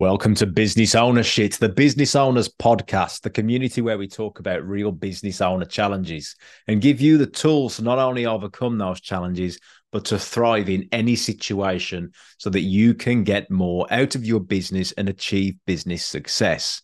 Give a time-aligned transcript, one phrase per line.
[0.00, 4.64] Welcome to Business Owner Shit, the Business Owners Podcast, the community where we talk about
[4.64, 6.36] real business owner challenges
[6.68, 9.58] and give you the tools to not only overcome those challenges,
[9.90, 14.38] but to thrive in any situation so that you can get more out of your
[14.38, 16.80] business and achieve business success.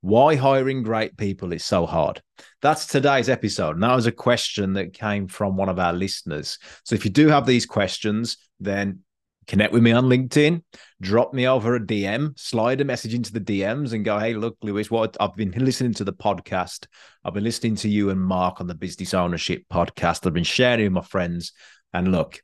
[0.00, 2.20] Why hiring great people is so hard?
[2.60, 3.76] That's today's episode.
[3.76, 6.58] And that was a question that came from one of our listeners.
[6.82, 9.04] So if you do have these questions, then
[9.46, 10.62] connect with me on LinkedIn,
[11.00, 14.56] drop me over a DM, slide a message into the DMs and go, hey, look,
[14.62, 16.86] Lewis, what I've been listening to the podcast.
[17.24, 20.26] I've been listening to you and Mark on the business ownership podcast.
[20.26, 21.52] I've been sharing with my friends.
[21.92, 22.40] And look,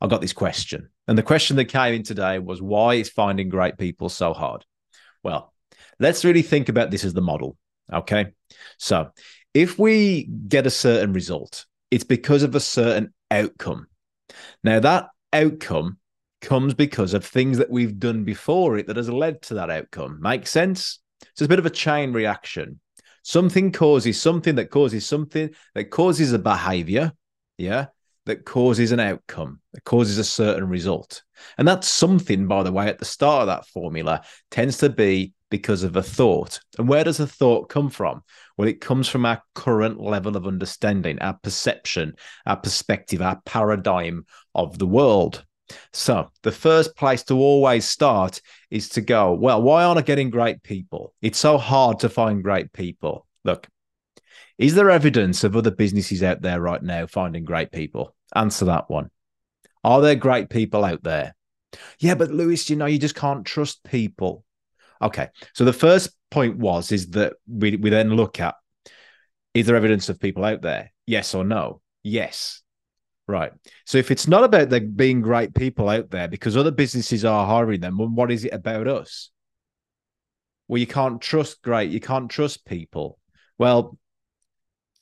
[0.00, 0.90] I got this question.
[1.08, 4.64] And the question that came in today was why is finding great people so hard?
[5.22, 5.52] Well,
[5.98, 7.56] let's really think about this as the model.
[7.92, 8.26] Okay.
[8.78, 9.10] So
[9.54, 13.86] if we get a certain result, it's because of a certain outcome.
[14.62, 15.98] Now, that outcome
[16.46, 20.18] comes because of things that we've done before it that has led to that outcome.
[20.22, 21.00] Makes sense?
[21.20, 22.80] So it's a bit of a chain reaction.
[23.22, 27.12] Something causes something that causes something that causes a behavior,
[27.58, 27.86] yeah,
[28.26, 31.24] that causes an outcome, that causes a certain result.
[31.58, 35.32] And that's something, by the way, at the start of that formula tends to be
[35.50, 36.60] because of a thought.
[36.78, 38.22] And where does a thought come from?
[38.56, 42.14] Well, it comes from our current level of understanding, our perception,
[42.46, 45.44] our perspective, our paradigm of the world.
[45.92, 50.30] So, the first place to always start is to go, well, why aren't I getting
[50.30, 51.14] great people?
[51.22, 53.26] It's so hard to find great people.
[53.44, 53.66] Look,
[54.58, 58.14] is there evidence of other businesses out there right now finding great people?
[58.34, 59.10] Answer that one.
[59.84, 61.34] Are there great people out there?
[61.98, 64.44] Yeah, but Lewis, you know, you just can't trust people.
[65.00, 65.28] Okay.
[65.54, 68.54] So the first point was is that we, we then look at
[69.54, 70.92] is there evidence of people out there?
[71.06, 71.80] Yes or no?
[72.02, 72.62] Yes.
[73.28, 73.52] Right.
[73.84, 77.46] So if it's not about there being great people out there because other businesses are
[77.46, 79.30] hiring them, what is it about us?
[80.68, 83.18] Well, you can't trust great, you can't trust people.
[83.58, 83.98] Well,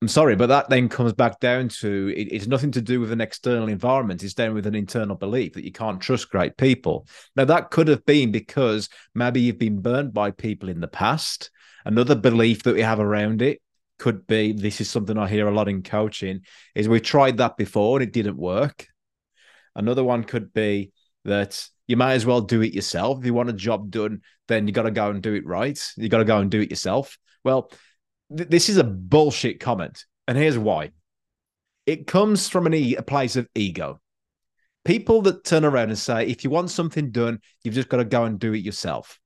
[0.00, 3.12] I'm sorry, but that then comes back down to it, it's nothing to do with
[3.12, 4.22] an external environment.
[4.22, 7.06] It's down with an internal belief that you can't trust great people.
[7.36, 11.50] Now, that could have been because maybe you've been burned by people in the past.
[11.86, 13.62] Another belief that we have around it
[14.04, 16.42] could be this is something I hear a lot in coaching
[16.74, 18.86] is we tried that before and it didn't work.
[19.74, 20.92] Another one could be
[21.24, 23.20] that you might as well do it yourself.
[23.20, 25.82] If you want a job done, then you got to go and do it right.
[25.96, 27.16] You got to go and do it yourself.
[27.44, 27.72] Well,
[28.36, 30.04] th- this is a bullshit comment.
[30.28, 30.90] And here's why
[31.86, 34.02] it comes from an e- a place of ego.
[34.84, 38.04] People that turn around and say, if you want something done, you've just got to
[38.04, 39.18] go and do it yourself.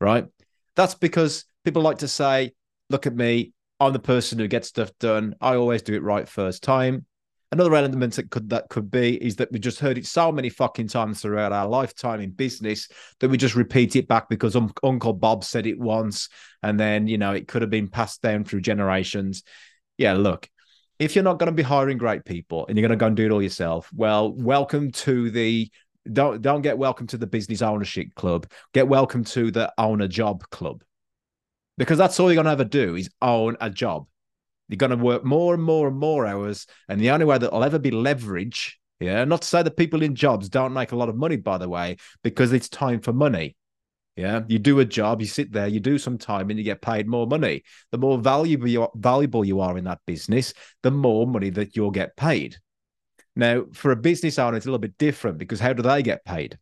[0.00, 0.26] Right.
[0.74, 2.54] That's because people like to say,
[2.88, 5.34] look at me, I'm the person who gets stuff done.
[5.40, 7.04] I always do it right first time.
[7.50, 10.50] Another element that could that could be is that we just heard it so many
[10.50, 12.88] fucking times throughout our lifetime in business
[13.18, 16.28] that we just repeat it back because um, Uncle Bob said it once,
[16.62, 19.42] and then you know it could have been passed down through generations.
[19.98, 20.48] Yeah, look,
[21.00, 23.16] if you're not going to be hiring great people and you're going to go and
[23.16, 25.68] do it all yourself, well, welcome to the
[26.10, 28.46] don't don't get welcome to the business ownership club.
[28.74, 30.84] Get welcome to the owner job club
[31.82, 34.06] because that's all you're going to ever do is own a job.
[34.68, 36.68] You're going to work more and more and more hours.
[36.88, 40.00] And the only way that will ever be leverage, yeah, not to say that people
[40.00, 43.12] in jobs don't make a lot of money, by the way, because it's time for
[43.12, 43.56] money.
[44.14, 46.82] Yeah, you do a job, you sit there, you do some time, and you get
[46.82, 47.64] paid more money.
[47.90, 50.54] The more valuable you are, valuable you are in that business,
[50.84, 52.58] the more money that you'll get paid.
[53.34, 56.24] Now, for a business owner, it's a little bit different because how do they get
[56.24, 56.58] paid?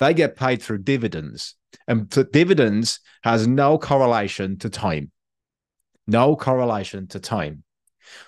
[0.00, 1.54] They get paid through dividends.
[1.86, 5.10] And dividends has no correlation to time.
[6.06, 7.64] No correlation to time.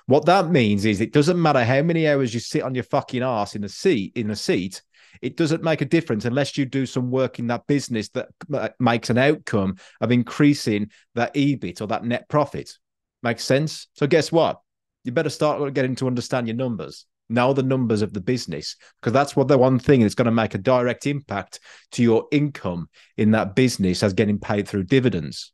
[0.07, 3.23] What that means is it doesn't matter how many hours you sit on your fucking
[3.23, 4.83] ass in a seat in a seat.
[5.23, 8.69] It doesn't make a difference unless you do some work in that business that uh,
[8.79, 12.77] makes an outcome of increasing that EBIT or that net profit.
[13.23, 13.89] Makes sense.
[13.95, 14.61] So guess what?
[15.05, 19.13] You better start getting to understand your numbers know the numbers of the business because
[19.13, 21.61] that's what the one thing that's going to make a direct impact
[21.93, 25.53] to your income in that business as getting paid through dividends.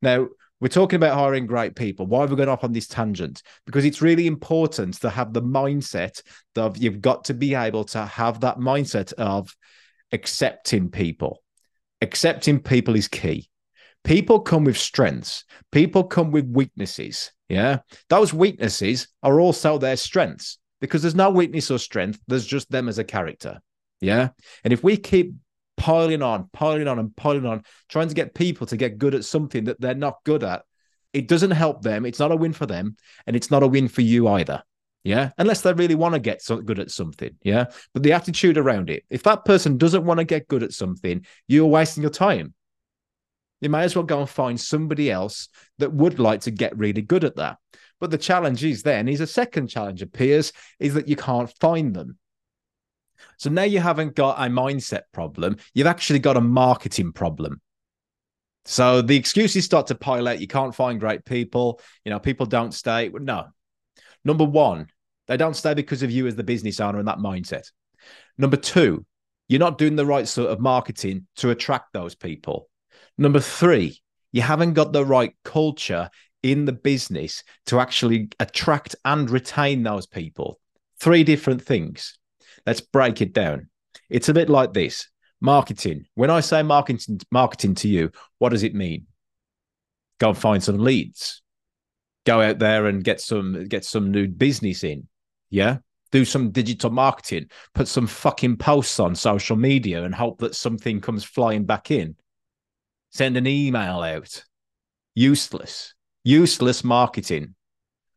[0.00, 0.28] Now,
[0.60, 2.06] we're talking about hiring great people.
[2.06, 3.42] Why have we gone off on this tangent?
[3.66, 6.22] Because it's really important to have the mindset
[6.54, 9.56] of you've got to be able to have that mindset of
[10.12, 11.42] accepting people.
[12.00, 13.48] Accepting people is key.
[14.04, 17.32] People come with strengths, people come with weaknesses.
[17.48, 17.80] Yeah.
[18.08, 22.20] Those weaknesses are also their strengths because there's no weakness or strength.
[22.26, 23.62] There's just them as a character.
[24.00, 24.30] Yeah.
[24.64, 25.32] And if we keep
[25.76, 29.24] piling on, piling on, and piling on, trying to get people to get good at
[29.24, 30.64] something that they're not good at,
[31.12, 32.04] it doesn't help them.
[32.04, 32.96] It's not a win for them.
[33.28, 34.64] And it's not a win for you either.
[35.04, 35.30] Yeah.
[35.38, 37.36] Unless they really want to get so good at something.
[37.44, 37.66] Yeah.
[37.94, 41.24] But the attitude around it, if that person doesn't want to get good at something,
[41.46, 42.54] you're wasting your time.
[43.60, 45.48] You may as well go and find somebody else
[45.78, 47.58] that would like to get really good at that.
[48.02, 51.94] But the challenge is then is a second challenge appears is that you can't find
[51.94, 52.18] them.
[53.38, 57.60] So now you haven't got a mindset problem, you've actually got a marketing problem.
[58.64, 60.40] So the excuses start to pile out.
[60.40, 61.80] You can't find great people.
[62.04, 63.08] You know, people don't stay.
[63.08, 63.46] No.
[64.24, 64.88] Number one,
[65.28, 67.70] they don't stay because of you as the business owner and that mindset.
[68.36, 69.06] Number two,
[69.46, 72.68] you're not doing the right sort of marketing to attract those people.
[73.16, 74.00] Number three,
[74.32, 76.10] you haven't got the right culture
[76.42, 80.58] in the business to actually attract and retain those people.
[81.00, 82.18] Three different things.
[82.66, 83.68] Let's break it down.
[84.08, 85.08] It's a bit like this
[85.40, 86.06] marketing.
[86.14, 89.06] When I say marketing, marketing to you, what does it mean?
[90.18, 91.42] Go and find some leads.
[92.24, 95.08] Go out there and get some get some new business in.
[95.50, 95.78] Yeah.
[96.12, 97.48] Do some digital marketing.
[97.74, 102.16] Put some fucking posts on social media and hope that something comes flying back in.
[103.10, 104.44] Send an email out.
[105.14, 105.94] Useless.
[106.24, 107.54] Useless marketing.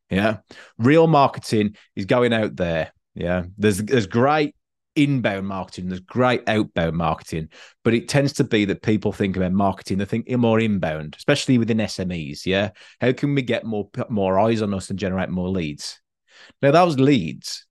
[0.10, 0.38] Yeah.
[0.78, 2.92] Real marketing is going out there.
[3.16, 3.46] Yeah.
[3.58, 4.56] There's there's great
[4.96, 7.50] inbound marketing, there's great outbound marketing,
[7.84, 11.58] but it tends to be that people think about marketing, they think more inbound, especially
[11.58, 12.46] within SMEs.
[12.46, 12.70] Yeah.
[13.02, 16.00] How can we get more more eyes on us and generate more leads?
[16.62, 17.66] Now, those leads,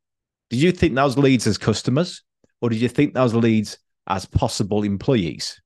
[0.51, 2.23] did you think those leads as customers
[2.61, 5.61] or did you think those leads as possible employees?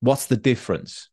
[0.00, 1.10] What's the difference?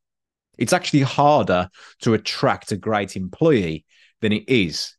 [0.57, 1.69] It's actually harder
[2.01, 3.85] to attract a great employee
[4.21, 4.95] than it is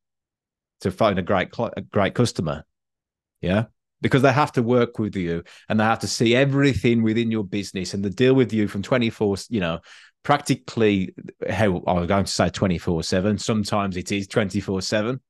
[0.81, 2.65] to find a great a great customer.
[3.41, 3.65] Yeah?
[4.03, 7.45] Because they have to work with you and they have to see everything within your
[7.45, 9.81] business and they deal with you from 24 you know
[10.23, 11.15] practically
[11.49, 15.21] how I was going to say 24 7 sometimes it is 24 7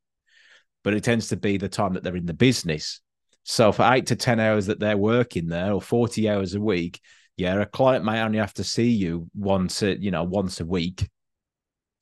[0.86, 3.00] but it tends to be the time that they're in the business.
[3.42, 7.00] So for eight to 10 hours that they're working there or 40 hours a week
[7.36, 10.64] yeah a client may only have to see you once a, you know once a
[10.64, 11.08] week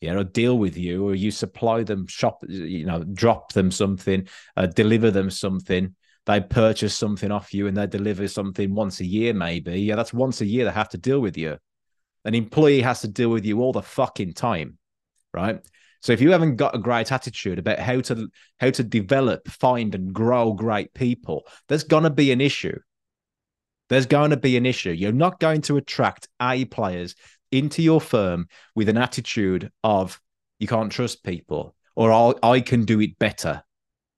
[0.05, 4.29] yeah, or deal with you, or you supply them, shop, you know, drop them something,
[4.55, 5.95] uh, deliver them something,
[6.27, 9.81] they purchase something off you and they deliver something once a year, maybe.
[9.81, 11.59] Yeah, that's once a year they have to deal with you.
[12.25, 14.79] An employee has to deal with you all the fucking time,
[15.33, 15.61] right?
[16.01, 18.29] So if you haven't got a great attitude about how to
[18.61, 22.79] how to develop, find, and grow great people, there's gonna be an issue.
[23.89, 24.91] There's going to be an issue.
[24.91, 27.15] You're not going to attract A players
[27.53, 30.21] into your firm with an attitude of
[30.59, 33.63] you can't trust people or I can do it better.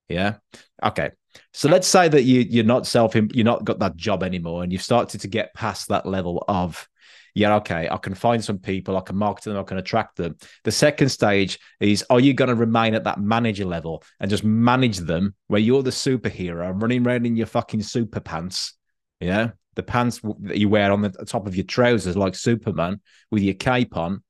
[0.09, 0.35] Yeah.
[0.83, 1.11] Okay.
[1.53, 4.71] So let's say that you you're not self you're not got that job anymore, and
[4.71, 6.87] you've started to get past that level of
[7.35, 10.37] yeah, okay, I can find some people, I can market them, I can attract them.
[10.63, 14.43] The second stage is are you going to remain at that manager level and just
[14.43, 18.76] manage them where you're the superhero running around in your fucking super pants?
[19.19, 23.43] Yeah, the pants that you wear on the top of your trousers like Superman with
[23.43, 24.23] your cape on,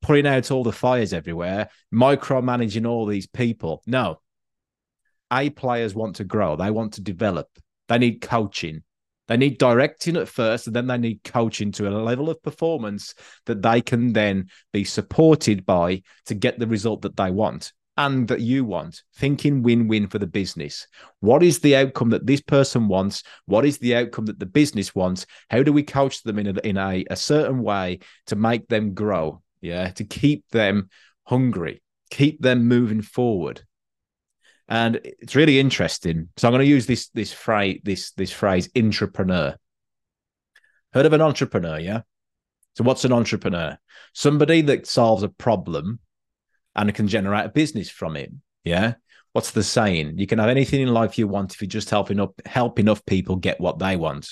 [0.00, 3.82] putting out all the fires everywhere, micromanaging all these people.
[3.86, 4.20] No,
[5.32, 7.48] a players want to grow, they want to develop,
[7.88, 8.82] they need coaching.
[9.28, 13.14] They need directing at first, and then they need coaching to a level of performance
[13.46, 18.28] that they can then be supported by to get the result that they want and
[18.28, 19.02] that you want.
[19.16, 20.86] Thinking win win for the business.
[21.20, 23.22] What is the outcome that this person wants?
[23.46, 25.26] What is the outcome that the business wants?
[25.50, 28.94] How do we coach them in a, in a, a certain way to make them
[28.94, 29.42] grow?
[29.60, 30.88] Yeah, to keep them
[31.24, 33.62] hungry, keep them moving forward
[34.72, 36.30] and it's really interesting.
[36.38, 39.56] So I'm going to use this this phrase this this phrase intrapreneur.
[40.94, 41.78] Heard of an entrepreneur?
[41.78, 42.00] Yeah.
[42.76, 43.78] So what's an entrepreneur?
[44.14, 45.98] Somebody that solves a problem
[46.74, 48.32] and can generate a business from it.
[48.64, 48.94] Yeah.
[49.32, 50.18] What's the saying?
[50.18, 53.04] You can have anything in life you want if you just help enough help enough
[53.06, 54.30] people get what they want.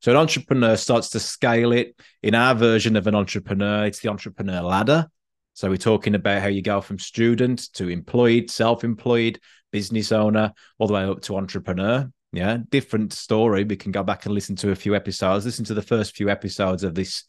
[0.00, 1.94] So an entrepreneur starts to scale it.
[2.22, 5.08] In our version of an entrepreneur, it's the entrepreneur ladder.
[5.54, 9.38] So we're talking about how you go from student to employed, self-employed,
[9.70, 12.10] business owner, all the way up to entrepreneur.
[12.32, 13.62] Yeah, different story.
[13.62, 15.44] We can go back and listen to a few episodes.
[15.44, 17.24] Listen to the first few episodes of this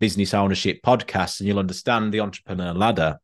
[0.00, 3.18] business ownership podcast, and you'll understand the entrepreneur ladder.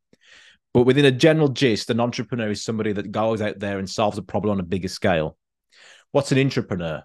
[0.75, 4.19] But within a general gist, an entrepreneur is somebody that goes out there and solves
[4.19, 5.38] a problem on a bigger scale.
[6.11, 7.04] What's an intrapreneur?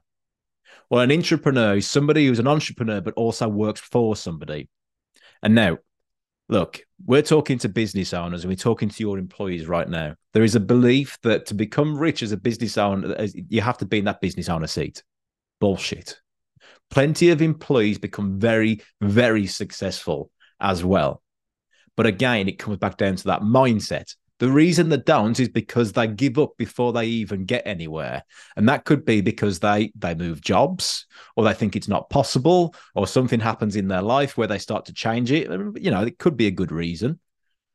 [0.90, 4.70] Well, an intrapreneur is somebody who's an entrepreneur but also works for somebody.
[5.44, 5.78] And now,
[6.50, 10.16] look, we're talking to business owners and we're talking to your employees right now.
[10.34, 13.86] There is a belief that to become rich as a business owner, you have to
[13.86, 15.04] be in that business owner seat.
[15.60, 16.20] Bullshit.
[16.90, 21.22] Plenty of employees become very, very successful as well.
[22.00, 24.16] But again, it comes back down to that mindset.
[24.38, 28.24] The reason they don't is because they give up before they even get anywhere.
[28.56, 32.74] And that could be because they they move jobs or they think it's not possible
[32.96, 35.52] or something happens in their life where they start to change it.
[35.76, 37.20] You know, it could be a good reason.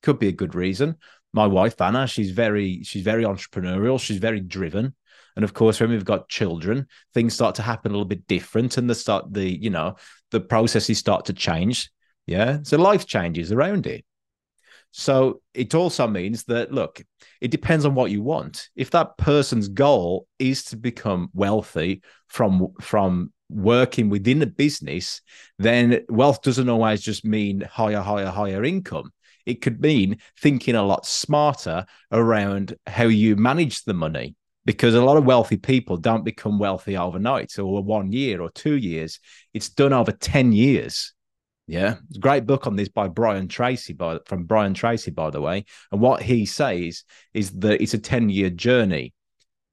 [0.03, 0.97] Could be a good reason.
[1.35, 4.95] My wife Anna, she's very she's very entrepreneurial, she's very driven.
[5.37, 8.79] And of course, when we've got children, things start to happen a little bit different
[8.79, 9.97] and the start the, you know,
[10.31, 11.91] the processes start to change.
[12.27, 12.61] Yeah.
[12.63, 14.07] So life changes around it.
[14.97, 17.03] So it also means that, look,
[17.41, 18.69] it depends on what you want.
[18.77, 25.21] If that person's goal is to become wealthy from, from working within a business,
[25.59, 29.11] then wealth doesn't always just mean higher, higher, higher income.
[29.47, 35.05] It could mean thinking a lot smarter around how you manage the money because a
[35.05, 39.19] lot of wealthy people don't become wealthy overnight or one year or two years.
[39.55, 41.15] It's done over 10 years.
[41.67, 45.65] Yeah, great book on this by Brian Tracy, by from Brian Tracy, by the way.
[45.91, 49.15] And what he says is that it's a 10 year journey,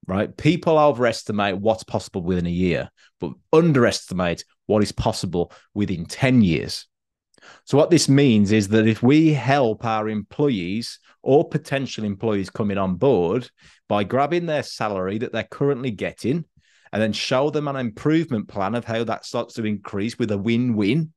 [0.06, 0.34] right?
[0.34, 6.86] People overestimate what's possible within a year, but underestimate what is possible within 10 years.
[7.64, 12.78] So, what this means is that if we help our employees or potential employees coming
[12.78, 13.50] on board
[13.88, 16.46] by grabbing their salary that they're currently getting
[16.92, 20.38] and then show them an improvement plan of how that starts to increase with a
[20.38, 21.12] win win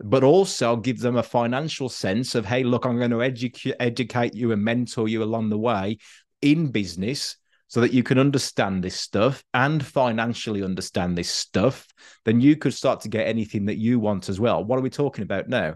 [0.00, 4.34] but also give them a financial sense of, hey, look, I'm going to educate educate
[4.34, 5.98] you and mentor you along the way
[6.42, 7.36] in business
[7.68, 11.86] so that you can understand this stuff and financially understand this stuff,
[12.24, 14.64] then you could start to get anything that you want as well.
[14.64, 15.74] What are we talking about now?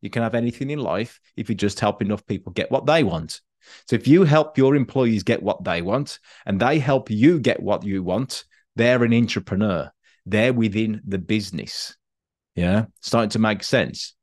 [0.00, 3.04] You can have anything in life if you just help enough people get what they
[3.04, 3.40] want.
[3.86, 7.62] So if you help your employees get what they want and they help you get
[7.62, 8.44] what you want,
[8.76, 9.90] they're an intrapreneur.
[10.26, 11.96] They're within the business.
[12.58, 14.14] Yeah, starting to make sense.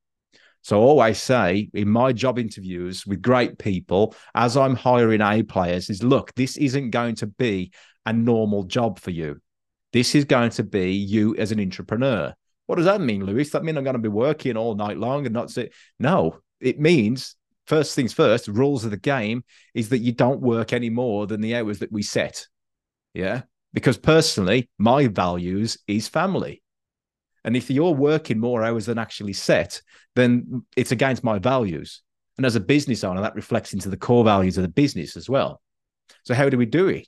[0.61, 5.43] So I always say in my job interviews with great people, as I'm hiring A
[5.43, 7.71] players, is look, this isn't going to be
[8.05, 9.39] a normal job for you.
[9.93, 12.33] This is going to be you as an intrapreneur.
[12.65, 13.51] What does that mean, Lewis?
[13.51, 15.73] That mean I'm going to be working all night long and not sit?
[15.97, 17.35] No, it means
[17.67, 21.39] first things first, rules of the game is that you don't work any more than
[21.39, 22.47] the hours that we set.
[23.13, 23.43] Yeah.
[23.71, 26.63] Because personally, my values is family.
[27.45, 29.81] And if you're working more hours than actually set,
[30.15, 32.01] then it's against my values.
[32.37, 35.29] And as a business owner, that reflects into the core values of the business as
[35.29, 35.61] well.
[36.23, 37.07] So, how do we do it?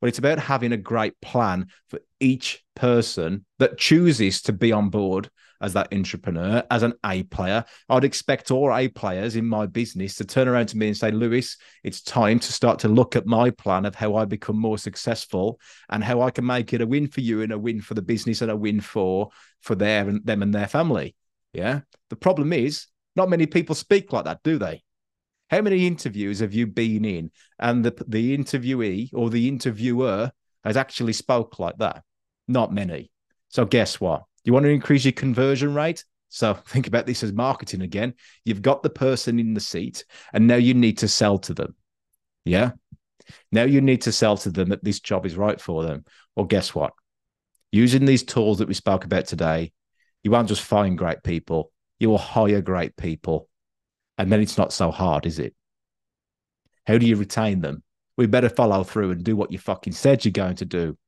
[0.00, 4.88] Well, it's about having a great plan for each person that chooses to be on
[4.88, 5.28] board
[5.62, 7.64] as that intrapreneur, as an A player.
[7.88, 11.10] I'd expect all A players in my business to turn around to me and say,
[11.10, 14.78] Lewis, it's time to start to look at my plan of how I become more
[14.78, 17.94] successful and how I can make it a win for you and a win for
[17.94, 21.14] the business and a win for for their and them and their family.
[21.52, 21.80] Yeah.
[22.10, 24.82] The problem is not many people speak like that, do they?
[25.50, 30.32] How many interviews have you been in and the the interviewee or the interviewer
[30.64, 32.02] has actually spoke like that?
[32.48, 33.10] Not many.
[33.48, 34.24] So guess what?
[34.44, 36.04] You want to increase your conversion rate?
[36.28, 38.14] So think about this as marketing again.
[38.44, 41.74] You've got the person in the seat, and now you need to sell to them.
[42.44, 42.72] Yeah.
[43.52, 46.04] Now you need to sell to them that this job is right for them.
[46.34, 46.92] Well, guess what?
[47.70, 49.72] Using these tools that we spoke about today,
[50.22, 53.48] you won't just find great people, you will hire great people.
[54.18, 55.54] And then it's not so hard, is it?
[56.86, 57.82] How do you retain them?
[58.16, 60.98] We better follow through and do what you fucking said you're going to do.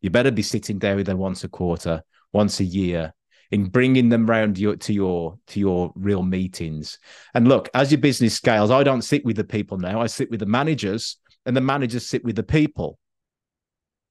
[0.00, 2.02] You better be sitting there with them once a quarter
[2.36, 3.14] once a year
[3.50, 6.98] in bringing them round your, to your to your real meetings.
[7.34, 10.00] And look, as your business scales, I don't sit with the people now.
[10.00, 11.16] I sit with the managers,
[11.46, 12.98] and the managers sit with the people.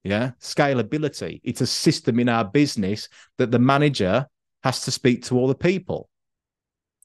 [0.03, 1.41] Yeah, scalability.
[1.43, 4.27] It's a system in our business that the manager
[4.63, 6.09] has to speak to all the people.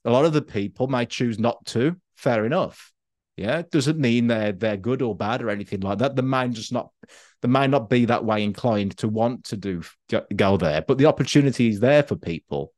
[0.04, 1.96] A lot of the people may choose not to.
[2.14, 2.92] Fair enough.
[3.40, 6.14] Yeah, it doesn't mean they're they're good or bad or anything like that.
[6.14, 6.90] The mind just not
[7.40, 9.80] they may not be that way inclined to want to do
[10.36, 12.74] go there, but the opportunity is there for people.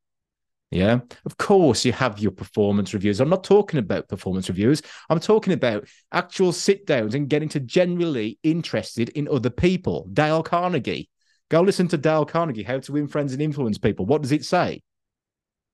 [0.70, 3.18] Yeah, of course, you have your performance reviews.
[3.18, 4.82] I'm not talking about performance reviews.
[5.10, 10.08] I'm talking about actual sit downs and getting to genuinely interested in other people.
[10.12, 11.10] Dale Carnegie.
[11.50, 14.06] Go listen to Dale Carnegie, How to Win Friends and Influence People.
[14.06, 14.80] What does it say?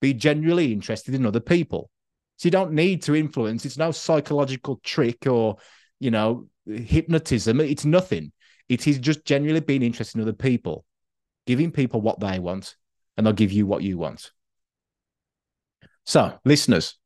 [0.00, 1.90] Be genuinely interested in other people.
[2.38, 3.66] So you don't need to influence.
[3.66, 5.56] It's no psychological trick or,
[5.98, 7.60] you know, hypnotism.
[7.60, 8.30] It's nothing.
[8.68, 10.84] It is just genuinely being interested in other people,
[11.46, 12.76] giving people what they want,
[13.16, 14.30] and they'll give you what you want.
[16.06, 16.96] So, listeners,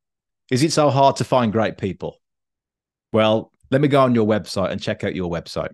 [0.51, 2.21] is it so hard to find great people?
[3.11, 5.71] Well, let me go on your website and check out your website.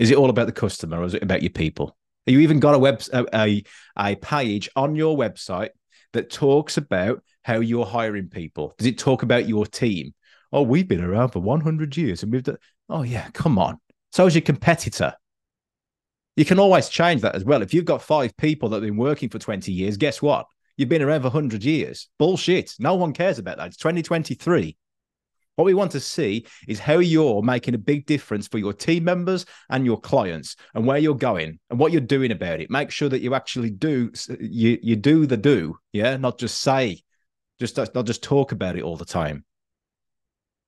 [0.00, 1.96] Is it all about the customer or is it about your people?
[2.26, 3.62] Have you even got a web a,
[3.96, 5.70] a page on your website
[6.14, 8.74] that talks about how you're hiring people?
[8.78, 10.14] Does it talk about your team?
[10.52, 12.56] Oh, we've been around for 100 years and we've done.
[12.88, 13.78] Oh, yeah, come on.
[14.12, 15.14] So is your competitor.
[16.36, 17.62] You can always change that as well.
[17.62, 20.46] If you've got five people that have been working for 20 years, guess what?
[20.76, 22.08] You've been around for 100 years.
[22.18, 22.74] Bullshit.
[22.78, 23.68] No one cares about that.
[23.68, 24.76] It's 2023.
[25.56, 29.04] What we want to see is how you're making a big difference for your team
[29.04, 32.70] members and your clients and where you're going and what you're doing about it.
[32.70, 37.02] Make sure that you actually do you you do the do, yeah, not just say,
[37.60, 39.44] just uh, not just talk about it all the time.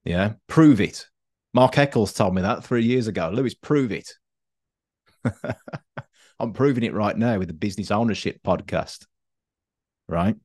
[0.04, 1.08] Yeah, prove it.
[1.52, 3.30] Mark Eccles told me that three years ago.
[3.32, 4.12] Lewis, prove it.
[6.38, 9.06] I'm proving it right now with the business ownership podcast.
[10.06, 10.36] Right.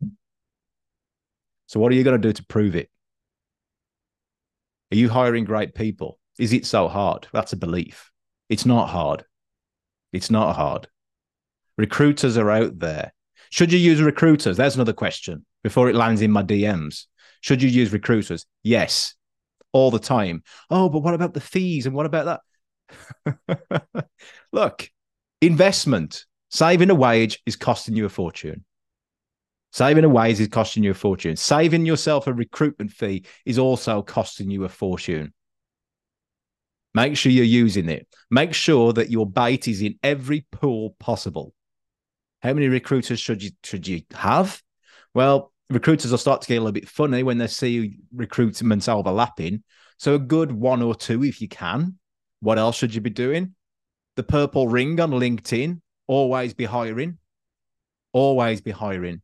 [1.68, 2.90] So, what are you going to do to prove it?
[4.92, 6.20] Are you hiring great people?
[6.38, 7.28] Is it so hard?
[7.32, 8.12] That's a belief.
[8.50, 9.24] It's not hard.
[10.12, 10.88] It's not hard.
[11.78, 13.14] Recruiters are out there.
[13.50, 14.58] Should you use recruiters?
[14.58, 17.06] There's another question before it lands in my DMs.
[17.42, 18.46] Should you use recruiters?
[18.64, 19.16] Yes,
[19.72, 20.44] all the time.
[20.70, 22.42] Oh, but what about the fees and what about
[23.26, 24.08] that?
[24.52, 24.90] Look,
[25.42, 28.66] investment, saving a wage is costing you a fortune.
[29.72, 31.36] Saving a wage is costing you a fortune.
[31.36, 35.34] Saving yourself a recruitment fee is also costing you a fortune.
[36.94, 38.06] Make sure you're using it.
[38.30, 41.54] Make sure that your bait is in every pool possible.
[42.42, 44.62] How many recruiters should you should you have?
[45.14, 49.64] Well, recruiters will start to get a little bit funny when they see recruitment overlapping.
[49.98, 51.98] So a good one or two if you can.
[52.42, 53.56] What else should you be doing?
[54.18, 55.80] The purple ring on LinkedIn.
[56.08, 57.20] Always be hiring.
[58.12, 59.22] Always be hiring.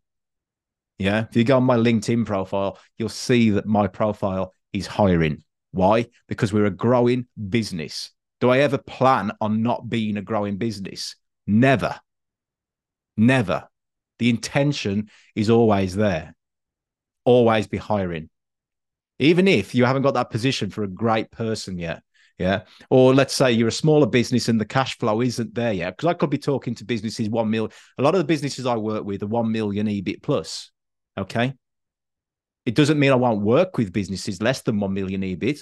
[0.98, 1.26] Yeah.
[1.30, 5.44] If you go on my LinkedIn profile, you'll see that my profile is hiring.
[5.72, 6.08] Why?
[6.28, 8.12] Because we're a growing business.
[8.40, 11.16] Do I ever plan on not being a growing business?
[11.46, 12.00] Never.
[13.16, 13.68] Never.
[14.20, 16.36] The intention is always there.
[17.26, 18.30] Always be hiring.
[19.20, 22.04] Even if you haven't got that position for a great person yet.
[22.38, 22.62] Yeah.
[22.92, 25.98] Or let's say you're a smaller business and the cash flow isn't there yet.
[25.98, 27.72] Because I could be talking to businesses one million.
[27.98, 30.72] A lot of the businesses I work with are one million EBIT plus.
[31.18, 31.54] Okay.
[32.66, 35.62] It doesn't mean I won't work with businesses less than 1 million EBIT.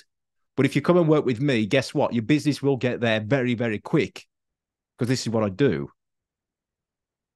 [0.58, 2.13] But if you come and work with me, guess what?
[2.13, 4.25] Your business will get there very, very quick
[4.97, 5.89] because this is what I do.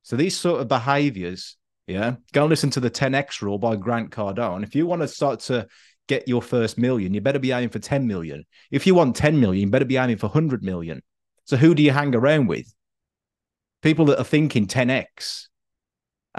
[0.04, 4.12] So these sort of behaviors, yeah, go and listen to the 10X rule by Grant
[4.12, 4.64] Cardone.
[4.64, 5.68] If you want to start to
[6.08, 8.46] get your first million, you better be aiming for 10 million.
[8.72, 11.04] If you want 10 million, you better be aiming for 100 million.
[11.44, 12.74] So who do you hang around with?
[13.82, 15.48] People that are thinking 10X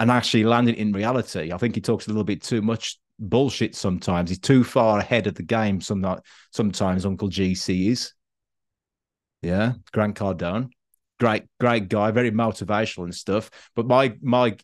[0.01, 1.51] and actually landing in reality.
[1.53, 4.31] I think he talks a little bit too much bullshit sometimes.
[4.31, 5.79] He's too far ahead of the game.
[5.79, 6.03] Some
[6.51, 8.11] sometimes Uncle GC is.
[9.43, 10.71] Yeah, Grant Cardone,
[11.19, 13.51] great, great guy, very motivational and stuff.
[13.75, 14.57] But my my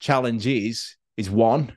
[0.00, 1.74] challenge is is one.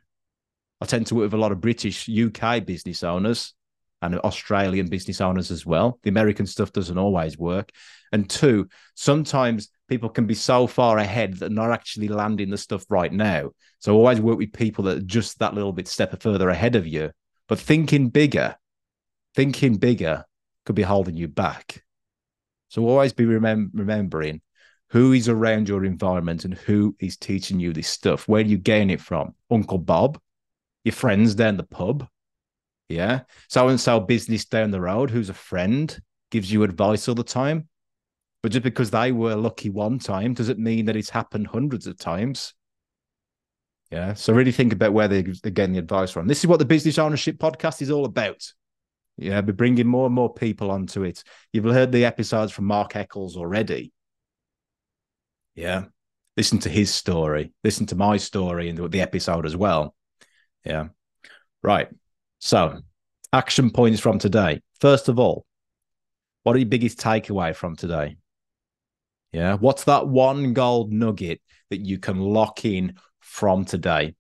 [0.82, 3.54] I tend to work with a lot of British, UK business owners
[4.02, 5.98] and Australian business owners as well.
[6.04, 7.72] The American stuff doesn't always work.
[8.12, 12.58] And two, sometimes people can be so far ahead that they're not actually landing the
[12.58, 13.52] stuff right now.
[13.80, 16.86] So always work with people that are just that little bit step further ahead of
[16.86, 17.12] you.
[17.48, 18.56] But thinking bigger,
[19.36, 20.26] thinking bigger
[20.66, 21.84] could be holding you back.
[22.70, 24.42] So always be remem- remembering
[24.90, 28.28] who is around your environment and who is teaching you this stuff.
[28.28, 29.36] Where do you gain it from?
[29.52, 30.20] Uncle Bob,
[30.84, 32.08] your friends down the pub.
[32.90, 33.22] Yeah.
[33.50, 35.98] So and so business down the road who's a friend
[36.32, 37.68] gives you advice all the time.
[38.48, 41.98] But just because they were lucky one time doesn't mean that it's happened hundreds of
[41.98, 42.54] times.
[43.92, 44.14] Yeah.
[44.14, 46.28] So really think about where they're, getting the advice from.
[46.28, 48.42] This is what the Business Ownership Podcast is all about.
[49.18, 51.26] Yeah, we're bringing more and more people onto it.
[51.52, 53.92] You've heard the episodes from Mark Eccles already.
[55.54, 55.88] Yeah.
[56.38, 57.52] Listen to his story.
[57.66, 59.94] Listen to my story and the episode as well.
[60.64, 60.88] Yeah.
[61.62, 61.90] Right.
[62.40, 62.80] So,
[63.34, 64.62] action points from today.
[64.80, 65.46] First of all,
[66.44, 68.16] what are your biggest takeaway from today?
[69.32, 69.56] Yeah.
[69.56, 74.16] What's that one gold nugget that you can lock in from today?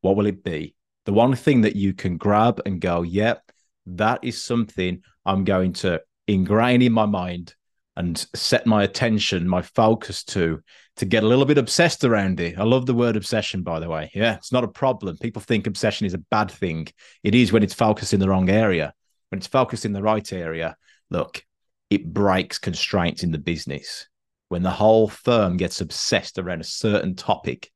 [0.00, 0.74] What will it be?
[1.06, 3.42] The one thing that you can grab and go, yep,
[3.86, 7.54] that is something I'm going to ingrain in my mind
[7.96, 10.60] and set my attention, my focus to,
[10.96, 12.58] to get a little bit obsessed around it.
[12.58, 14.10] I love the word obsession, by the way.
[14.14, 15.16] Yeah, it's not a problem.
[15.18, 16.88] People think obsession is a bad thing.
[17.22, 18.94] It is when it's focused in the wrong area.
[19.30, 20.76] When it's focused in the right area,
[21.10, 21.44] look,
[21.90, 24.08] it breaks constraints in the business.
[24.48, 27.70] When the whole firm gets obsessed around a certain topic,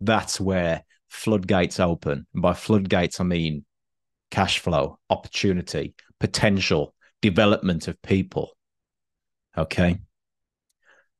[0.00, 2.26] that's where floodgates open.
[2.34, 3.64] And by floodgates, I mean
[4.30, 8.50] cash flow, opportunity, potential, development of people.
[9.56, 10.00] Okay.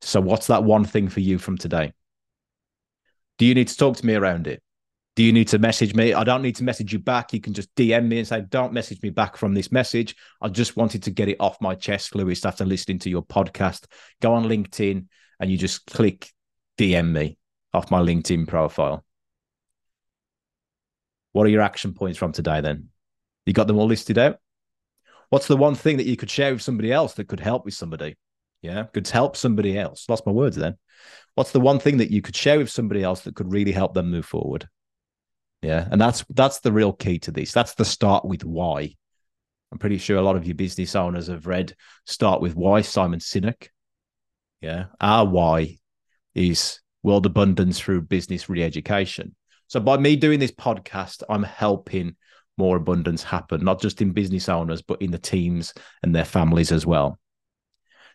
[0.00, 1.92] So, what's that one thing for you from today?
[3.38, 4.62] Do you need to talk to me around it?
[5.16, 6.12] Do you need to message me?
[6.12, 7.32] I don't need to message you back.
[7.32, 10.16] You can just DM me and say, don't message me back from this message.
[10.40, 13.86] I just wanted to get it off my chest, Lewis, after listening to your podcast.
[14.20, 15.06] Go on LinkedIn
[15.38, 16.32] and you just click
[16.78, 17.38] DM me
[17.72, 19.04] off my LinkedIn profile.
[21.30, 22.88] What are your action points from today then?
[23.46, 24.38] You got them all listed out?
[25.30, 27.74] What's the one thing that you could share with somebody else that could help with
[27.74, 28.16] somebody?
[28.62, 30.08] Yeah, could help somebody else.
[30.08, 30.76] Lost my words then.
[31.34, 33.94] What's the one thing that you could share with somebody else that could really help
[33.94, 34.68] them move forward?
[35.64, 37.52] Yeah, and that's that's the real key to this.
[37.52, 38.94] That's the start with why.
[39.72, 41.74] I'm pretty sure a lot of you business owners have read
[42.04, 43.68] Start with Why, Simon Sinek.
[44.60, 45.78] Yeah, our why
[46.34, 49.34] is world abundance through business re-education.
[49.68, 52.16] So by me doing this podcast, I'm helping
[52.58, 55.72] more abundance happen, not just in business owners, but in the teams
[56.02, 57.18] and their families as well.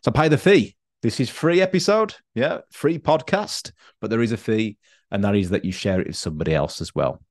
[0.03, 0.75] So pay the fee.
[1.01, 4.77] This is free episode, yeah, free podcast, but there is a fee,
[5.09, 7.23] and that is that you share it with somebody else as well.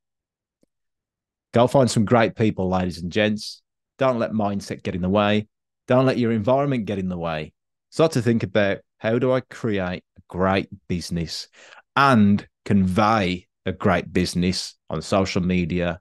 [1.59, 3.62] Go find some great people, ladies and gents.
[3.99, 5.49] Don't let mindset get in the way.
[5.88, 7.53] Don't let your environment get in the way.
[7.90, 11.49] Start to think about how do I create a great business
[11.97, 15.99] and convey a great business on social media,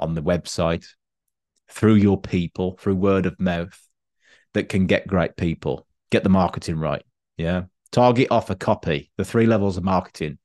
[0.00, 0.84] on the website,
[1.70, 3.80] through your people, through word of mouth
[4.54, 7.04] that can get great people, get the marketing right.
[7.36, 7.66] Yeah.
[7.92, 10.38] Target offer copy, the three levels of marketing.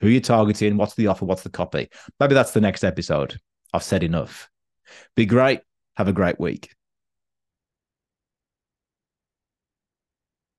[0.00, 1.88] Who are you're targeting, what's the offer, what's the copy.
[2.20, 3.40] Maybe that's the next episode.
[3.74, 4.48] I've said enough.
[5.16, 5.60] Be great.
[5.96, 6.76] Have a great week.